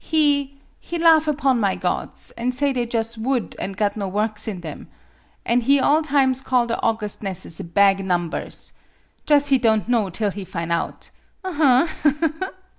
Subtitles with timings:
[0.03, 4.47] He he laugh upon my gods, an' say they jus' wood an' got no works
[4.47, 4.87] in them.
[5.45, 8.73] An' he all times call the augustnesses bag nombers!
[9.27, 11.11] Jus' he don' know till he fine out.